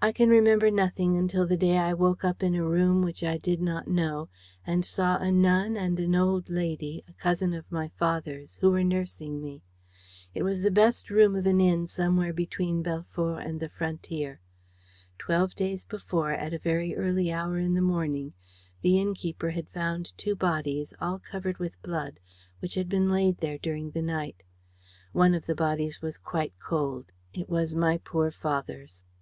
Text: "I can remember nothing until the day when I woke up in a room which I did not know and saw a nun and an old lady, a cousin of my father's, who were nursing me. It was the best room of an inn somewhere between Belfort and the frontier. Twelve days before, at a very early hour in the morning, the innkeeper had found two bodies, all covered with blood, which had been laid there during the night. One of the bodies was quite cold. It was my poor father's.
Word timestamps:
"I 0.00 0.12
can 0.12 0.30
remember 0.30 0.70
nothing 0.70 1.16
until 1.18 1.46
the 1.46 1.56
day 1.56 1.74
when 1.76 1.82
I 1.82 1.92
woke 1.92 2.24
up 2.24 2.42
in 2.42 2.54
a 2.54 2.62
room 2.64 3.02
which 3.02 3.22
I 3.22 3.36
did 3.36 3.60
not 3.60 3.86
know 3.88 4.30
and 4.64 4.84
saw 4.84 5.16
a 5.18 5.30
nun 5.30 5.76
and 5.76 5.98
an 6.00 6.14
old 6.14 6.48
lady, 6.48 7.02
a 7.08 7.12
cousin 7.14 7.52
of 7.52 7.70
my 7.70 7.88
father's, 7.88 8.56
who 8.56 8.70
were 8.70 8.84
nursing 8.84 9.42
me. 9.42 9.64
It 10.34 10.44
was 10.44 10.62
the 10.62 10.70
best 10.70 11.10
room 11.10 11.34
of 11.36 11.46
an 11.46 11.60
inn 11.60 11.86
somewhere 11.88 12.32
between 12.32 12.80
Belfort 12.82 13.44
and 13.44 13.58
the 13.60 13.68
frontier. 13.68 14.40
Twelve 15.18 15.54
days 15.54 15.84
before, 15.84 16.30
at 16.32 16.54
a 16.54 16.58
very 16.58 16.94
early 16.96 17.30
hour 17.30 17.58
in 17.58 17.74
the 17.74 17.82
morning, 17.82 18.32
the 18.80 18.98
innkeeper 19.00 19.50
had 19.50 19.68
found 19.68 20.16
two 20.16 20.36
bodies, 20.36 20.94
all 21.00 21.18
covered 21.30 21.58
with 21.58 21.82
blood, 21.82 22.18
which 22.60 22.74
had 22.76 22.88
been 22.88 23.10
laid 23.10 23.38
there 23.38 23.58
during 23.58 23.90
the 23.90 24.00
night. 24.00 24.42
One 25.12 25.34
of 25.34 25.44
the 25.44 25.56
bodies 25.56 26.00
was 26.00 26.16
quite 26.16 26.54
cold. 26.60 27.12
It 27.34 27.50
was 27.50 27.74
my 27.74 27.98
poor 27.98 28.30
father's. 28.30 29.04